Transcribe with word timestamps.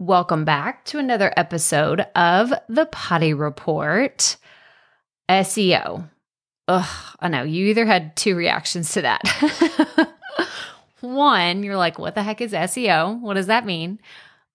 Welcome 0.00 0.44
back 0.44 0.84
to 0.86 1.00
another 1.00 1.32
episode 1.36 2.06
of 2.14 2.52
the 2.68 2.86
Potty 2.86 3.34
Report. 3.34 4.36
SEO. 5.28 6.08
Ugh, 6.68 7.16
I 7.18 7.26
know 7.26 7.42
you 7.42 7.66
either 7.66 7.84
had 7.84 8.14
two 8.14 8.36
reactions 8.36 8.92
to 8.92 9.02
that. 9.02 10.14
One, 11.00 11.64
you're 11.64 11.76
like, 11.76 11.98
what 11.98 12.14
the 12.14 12.22
heck 12.22 12.40
is 12.40 12.52
SEO? 12.52 13.20
What 13.20 13.34
does 13.34 13.48
that 13.48 13.66
mean? 13.66 13.98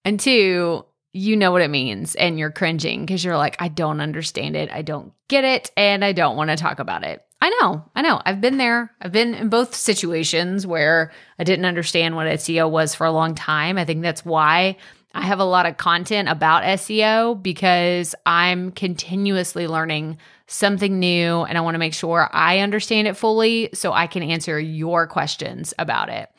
And 0.06 0.18
two, 0.18 0.86
you 1.12 1.36
know 1.36 1.52
what 1.52 1.62
it 1.62 1.70
means 1.70 2.16
and 2.16 2.40
you're 2.40 2.50
cringing 2.50 3.02
because 3.02 3.22
you're 3.22 3.36
like, 3.36 3.58
I 3.60 3.68
don't 3.68 4.00
understand 4.00 4.56
it. 4.56 4.72
I 4.72 4.82
don't 4.82 5.12
get 5.28 5.44
it. 5.44 5.72
And 5.76 6.06
I 6.06 6.14
don't 6.14 6.38
want 6.38 6.52
to 6.52 6.56
talk 6.56 6.80
about 6.80 7.04
it. 7.04 7.22
I 7.42 7.50
know, 7.60 7.84
I 7.94 8.02
know. 8.02 8.22
I've 8.26 8.40
been 8.40 8.58
there. 8.58 8.90
I've 9.02 9.12
been 9.12 9.34
in 9.34 9.50
both 9.50 9.76
situations 9.76 10.66
where 10.66 11.12
I 11.38 11.44
didn't 11.44 11.66
understand 11.66 12.16
what 12.16 12.28
SEO 12.28 12.72
was 12.72 12.96
for 12.96 13.06
a 13.06 13.12
long 13.12 13.36
time. 13.36 13.78
I 13.78 13.84
think 13.84 14.02
that's 14.02 14.24
why 14.24 14.78
I 15.14 15.22
have 15.22 15.40
a 15.40 15.46
lot 15.46 15.66
of 15.66 15.78
content 15.78 16.28
about 16.28 16.64
SEO 16.64 17.42
because 17.42 18.16
I'm 18.26 18.72
continuously 18.72 19.68
learning 19.68 20.18
something 20.48 21.00
new 21.00 21.44
and 21.44 21.58
I 21.58 21.62
want 21.62 21.76
to 21.76 21.80
make 21.80 21.94
sure 21.94 22.30
I 22.32 22.60
understand 22.60 23.08
it 23.08 23.16
fully 23.16 23.70
so 23.74 23.94
I 23.94 24.08
can 24.08 24.24
answer 24.24 24.60
your 24.60 25.06
questions 25.06 25.74
about 25.78 26.10
it. 26.10 26.30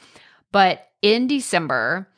But 0.50 0.88
in 1.02 1.26
December, 1.28 2.08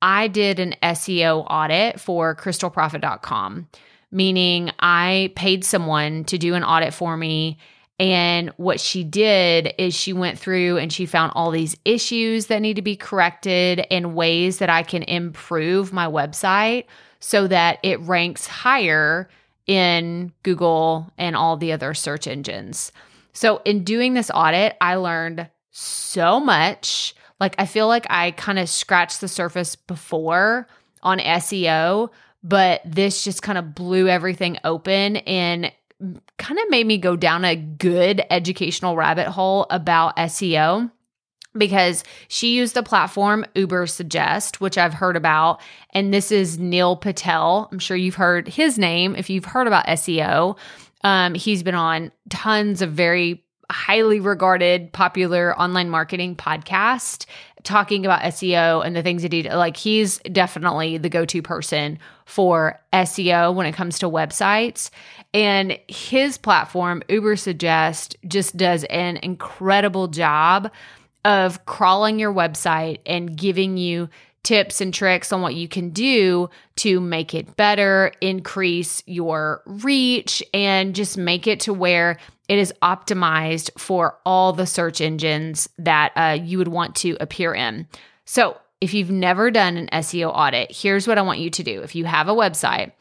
I 0.00 0.28
did 0.28 0.60
an 0.60 0.74
SEO 0.82 1.46
audit 1.48 1.98
for 1.98 2.36
crystalprofit.com, 2.36 3.68
meaning 4.12 4.70
I 4.78 5.32
paid 5.34 5.64
someone 5.64 6.24
to 6.24 6.38
do 6.38 6.54
an 6.54 6.62
audit 6.62 6.94
for 6.94 7.16
me 7.16 7.58
and 7.98 8.50
what 8.56 8.80
she 8.80 9.04
did 9.04 9.72
is 9.78 9.94
she 9.94 10.12
went 10.12 10.38
through 10.38 10.78
and 10.78 10.92
she 10.92 11.06
found 11.06 11.32
all 11.34 11.50
these 11.50 11.76
issues 11.84 12.46
that 12.46 12.60
need 12.60 12.74
to 12.74 12.82
be 12.82 12.96
corrected 12.96 13.86
and 13.90 14.16
ways 14.16 14.58
that 14.58 14.68
I 14.68 14.82
can 14.82 15.04
improve 15.04 15.92
my 15.92 16.06
website 16.06 16.86
so 17.20 17.46
that 17.46 17.78
it 17.82 18.00
ranks 18.00 18.46
higher 18.46 19.28
in 19.66 20.32
Google 20.42 21.12
and 21.16 21.36
all 21.36 21.56
the 21.56 21.72
other 21.72 21.94
search 21.94 22.26
engines. 22.26 22.90
So, 23.32 23.62
in 23.64 23.84
doing 23.84 24.14
this 24.14 24.30
audit, 24.32 24.76
I 24.80 24.96
learned 24.96 25.48
so 25.70 26.38
much. 26.38 27.14
Like, 27.40 27.54
I 27.58 27.66
feel 27.66 27.88
like 27.88 28.06
I 28.10 28.32
kind 28.32 28.58
of 28.58 28.68
scratched 28.68 29.20
the 29.20 29.28
surface 29.28 29.74
before 29.74 30.68
on 31.02 31.18
SEO, 31.18 32.10
but 32.42 32.82
this 32.84 33.24
just 33.24 33.42
kind 33.42 33.58
of 33.58 33.74
blew 33.74 34.08
everything 34.08 34.58
open 34.64 35.16
and 35.18 35.72
kind 36.38 36.58
of 36.58 36.70
made 36.70 36.86
me 36.86 36.98
go 36.98 37.16
down 37.16 37.44
a 37.44 37.56
good 37.56 38.22
educational 38.30 38.96
rabbit 38.96 39.28
hole 39.28 39.66
about 39.70 40.16
SEO 40.16 40.90
because 41.56 42.04
she 42.28 42.54
used 42.54 42.74
the 42.74 42.82
platform 42.82 43.44
Ubersuggest, 43.54 44.56
which 44.56 44.76
I've 44.76 44.94
heard 44.94 45.16
about. 45.16 45.60
And 45.90 46.12
this 46.12 46.32
is 46.32 46.58
Neil 46.58 46.96
Patel. 46.96 47.68
I'm 47.70 47.78
sure 47.78 47.96
you've 47.96 48.16
heard 48.16 48.48
his 48.48 48.78
name 48.78 49.14
if 49.16 49.30
you've 49.30 49.44
heard 49.44 49.66
about 49.66 49.86
SEO. 49.86 50.58
Um, 51.02 51.34
he's 51.34 51.62
been 51.62 51.74
on 51.74 52.10
tons 52.28 52.82
of 52.82 52.92
very 52.92 53.44
highly 53.70 54.20
regarded, 54.20 54.92
popular 54.92 55.58
online 55.58 55.90
marketing 55.90 56.36
podcast 56.36 57.26
talking 57.64 58.04
about 58.04 58.20
SEO 58.20 58.84
and 58.84 58.94
the 58.94 59.02
things 59.02 59.22
that 59.22 59.32
he 59.32 59.42
like 59.48 59.76
he's 59.76 60.18
definitely 60.18 60.98
the 60.98 61.08
go-to 61.08 61.42
person 61.42 61.98
for 62.26 62.78
SEO 62.92 63.54
when 63.54 63.66
it 63.66 63.72
comes 63.72 63.98
to 63.98 64.08
websites. 64.08 64.90
And 65.32 65.78
his 65.88 66.38
platform 66.38 67.02
Ubersuggest 67.08 68.16
just 68.28 68.56
does 68.56 68.84
an 68.84 69.16
incredible 69.18 70.08
job 70.08 70.70
of 71.24 71.64
crawling 71.64 72.18
your 72.18 72.32
website 72.32 72.98
and 73.06 73.36
giving 73.36 73.76
you 73.76 74.08
tips 74.44 74.80
and 74.80 74.94
tricks 74.94 75.32
on 75.32 75.40
what 75.40 75.54
you 75.54 75.66
can 75.66 75.90
do 75.90 76.48
to 76.76 77.00
make 77.00 77.34
it 77.34 77.56
better, 77.56 78.12
increase 78.20 79.02
your 79.06 79.62
reach, 79.66 80.42
and 80.52 80.94
just 80.94 81.18
make 81.18 81.46
it 81.46 81.60
to 81.60 81.72
where 81.72 82.18
it 82.48 82.58
is 82.58 82.72
optimized 82.82 83.70
for 83.78 84.18
all 84.24 84.52
the 84.52 84.66
search 84.66 85.00
engines 85.00 85.68
that 85.78 86.12
uh, 86.14 86.38
you 86.40 86.58
would 86.58 86.68
want 86.68 86.94
to 86.96 87.16
appear 87.20 87.54
in. 87.54 87.88
So, 88.24 88.58
if 88.80 88.92
you've 88.92 89.10
never 89.10 89.50
done 89.50 89.78
an 89.78 89.88
SEO 89.92 90.30
audit, 90.34 90.70
here's 90.70 91.08
what 91.08 91.16
I 91.16 91.22
want 91.22 91.38
you 91.38 91.48
to 91.48 91.62
do. 91.62 91.80
If 91.80 91.94
you 91.94 92.04
have 92.04 92.28
a 92.28 92.34
website, 92.34 92.92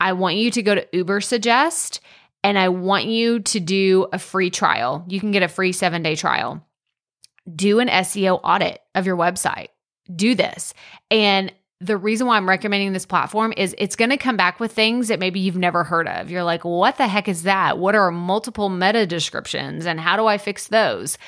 I 0.00 0.14
want 0.14 0.36
you 0.36 0.50
to 0.50 0.62
go 0.62 0.74
to 0.74 0.86
Ubersuggest 0.94 2.00
and 2.42 2.58
I 2.58 2.70
want 2.70 3.04
you 3.04 3.40
to 3.40 3.60
do 3.60 4.06
a 4.12 4.18
free 4.18 4.50
trial. 4.50 5.04
You 5.08 5.20
can 5.20 5.32
get 5.32 5.42
a 5.42 5.48
free 5.48 5.72
seven 5.72 6.02
day 6.02 6.16
trial. 6.16 6.64
Do 7.54 7.80
an 7.80 7.88
SEO 7.88 8.40
audit 8.42 8.80
of 8.94 9.04
your 9.04 9.16
website. 9.16 9.68
Do 10.14 10.34
this. 10.34 10.74
And 11.10 11.52
the 11.80 11.96
reason 11.96 12.26
why 12.26 12.36
I'm 12.36 12.48
recommending 12.48 12.92
this 12.92 13.04
platform 13.04 13.52
is 13.56 13.74
it's 13.76 13.96
going 13.96 14.10
to 14.10 14.16
come 14.16 14.36
back 14.36 14.60
with 14.60 14.72
things 14.72 15.08
that 15.08 15.18
maybe 15.18 15.40
you've 15.40 15.58
never 15.58 15.84
heard 15.84 16.08
of. 16.08 16.30
You're 16.30 16.44
like, 16.44 16.64
what 16.64 16.96
the 16.96 17.06
heck 17.06 17.28
is 17.28 17.42
that? 17.42 17.78
What 17.78 17.94
are 17.94 18.10
multiple 18.10 18.68
meta 18.70 19.06
descriptions 19.06 19.84
and 19.84 20.00
how 20.00 20.16
do 20.16 20.26
I 20.26 20.38
fix 20.38 20.68
those? 20.68 21.18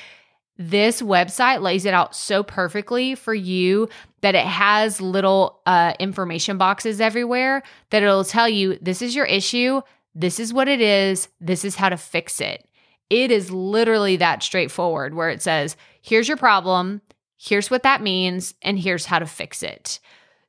This 0.57 1.03
website 1.03 1.61
lays 1.61 1.85
it 1.85 1.95
out 1.95 2.17
so 2.17 2.43
perfectly 2.43 3.15
for 3.15 3.35
you 3.35 3.89
that 4.23 4.35
it 4.35 4.47
has 4.47 5.01
little 5.01 5.61
uh, 5.67 5.93
information 6.01 6.59
boxes 6.59 7.01
everywhere 7.01 7.63
that 7.91 8.03
it'll 8.03 8.25
tell 8.25 8.49
you 8.49 8.77
this 8.81 9.03
is 9.03 9.15
your 9.15 9.27
issue, 9.27 9.83
this 10.15 10.41
is 10.41 10.53
what 10.53 10.67
it 10.67 10.81
is, 10.81 11.29
this 11.41 11.65
is 11.65 11.77
how 11.77 11.91
to 11.91 11.97
fix 11.97 12.41
it. 12.41 12.67
It 13.11 13.31
is 13.31 13.51
literally 13.51 14.17
that 14.17 14.43
straightforward 14.43 15.15
where 15.15 15.31
it 15.31 15.43
says, 15.43 15.77
here's 16.03 16.27
your 16.27 16.37
problem, 16.37 17.03
here's 17.39 17.71
what 17.71 17.85
that 17.85 18.03
means, 18.03 18.55
and 18.63 18.79
here's 18.79 19.07
how 19.07 19.19
to 19.19 19.27
fix 19.27 19.63
it. 19.63 20.01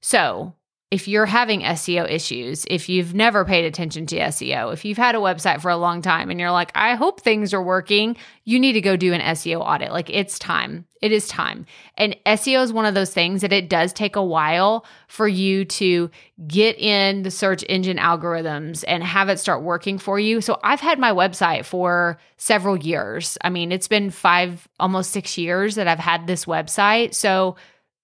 So, 0.02 0.54
if 0.92 1.08
you're 1.08 1.28
having 1.28 1.62
SEO 1.62 2.10
issues, 2.10 2.66
if 2.68 2.90
you've 2.90 3.14
never 3.14 3.46
paid 3.46 3.64
attention 3.64 4.08
to 4.08 4.18
SEO, 4.18 4.74
if 4.74 4.84
you've 4.84 4.98
had 4.98 5.14
a 5.14 5.20
website 5.20 5.62
for 5.62 5.70
a 5.70 5.78
long 5.78 6.02
time 6.02 6.32
and 6.32 6.40
you're 6.40 6.50
like, 6.50 6.72
I 6.74 6.96
hope 6.96 7.22
things 7.22 7.54
are 7.54 7.62
working, 7.62 8.18
you 8.44 8.60
need 8.60 8.74
to 8.74 8.82
go 8.82 8.96
do 8.96 9.14
an 9.14 9.22
SEO 9.22 9.62
audit. 9.62 9.92
Like 9.92 10.10
it's 10.10 10.40
time. 10.40 10.86
It 11.00 11.12
is 11.12 11.28
time. 11.28 11.68
And 11.96 12.18
SEO 12.26 12.64
is 12.64 12.74
one 12.74 12.88
of 12.88 12.96
those 12.96 13.14
things 13.14 13.42
that 13.42 13.54
it 13.54 13.70
does 13.70 13.94
take 13.94 14.16
a 14.16 14.24
while 14.24 14.84
for 15.08 15.28
you 15.28 15.64
to 15.66 16.10
get 16.48 16.80
in 16.80 17.22
the 17.22 17.32
search 17.32 17.64
engine 17.70 17.98
algorithms 17.98 18.84
and 18.88 19.04
have 19.04 19.30
it 19.30 19.38
start 19.38 19.62
working 19.62 20.00
for 20.00 20.20
you. 20.20 20.42
So 20.42 20.60
I've 20.64 20.82
had 20.82 20.98
my 20.98 21.12
website 21.12 21.66
for 21.66 22.18
several 22.38 22.76
years. 22.76 23.38
I 23.44 23.52
mean, 23.52 23.72
it's 23.72 23.88
been 23.88 24.10
five, 24.10 24.68
almost 24.80 25.12
six 25.12 25.38
years 25.38 25.76
that 25.76 25.88
I've 25.88 26.00
had 26.00 26.26
this 26.26 26.46
website. 26.46 27.14
So 27.14 27.58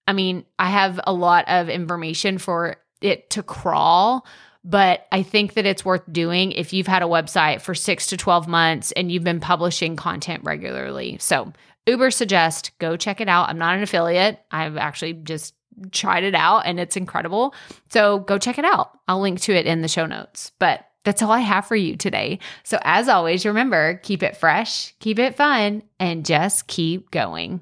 I 0.08 0.14
mean, 0.14 0.46
I 0.60 0.70
have 0.70 1.00
a 1.06 1.14
lot 1.14 1.46
of 1.48 1.70
information 1.70 2.38
for 2.38 2.78
it 3.02 3.30
to 3.32 3.44
crawl, 3.44 4.26
but 4.64 5.08
I 5.12 5.24
think 5.24 5.54
that 5.54 5.66
it's 5.66 5.86
worth 5.86 6.04
doing 6.12 6.52
if 6.52 6.74
you've 6.74 6.88
had 6.88 7.04
a 7.04 7.08
website 7.08 7.62
for 7.62 7.76
six 7.76 8.08
to 8.08 8.18
12 8.18 8.48
months 8.48 8.92
and 8.94 9.12
you've 9.12 9.24
been 9.24 9.40
publishing 9.40 9.96
content 9.96 10.44
regularly. 10.44 11.18
So, 11.20 11.54
Ubersuggest, 11.88 12.72
go 12.80 12.98
check 12.98 13.22
it 13.22 13.30
out. 13.30 13.50
I'm 13.50 13.60
not 13.60 13.76
an 13.76 13.84
affiliate. 13.84 14.40
I've 14.50 14.76
actually 14.76 15.14
just 15.14 15.54
tried 15.92 16.24
it 16.24 16.34
out 16.34 16.62
and 16.66 16.80
it's 16.80 16.98
incredible. 16.98 17.54
So, 17.90 18.20
go 18.20 18.38
check 18.38 18.58
it 18.58 18.66
out. 18.66 18.98
I'll 19.08 19.22
link 19.22 19.40
to 19.42 19.54
it 19.54 19.68
in 19.68 19.82
the 19.82 19.88
show 19.88 20.08
notes. 20.08 20.52
But 20.58 20.86
that's 21.04 21.22
all 21.22 21.32
I 21.32 21.42
have 21.42 21.68
for 21.68 21.76
you 21.76 21.96
today. 21.96 22.40
So, 22.64 22.80
as 22.82 23.08
always, 23.08 23.46
remember 23.46 24.00
keep 24.04 24.24
it 24.24 24.38
fresh, 24.38 24.96
keep 25.00 25.20
it 25.20 25.36
fun, 25.36 25.84
and 26.00 26.26
just 26.26 26.66
keep 26.66 27.12
going. 27.12 27.62